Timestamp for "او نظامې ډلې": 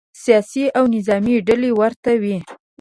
0.77-1.71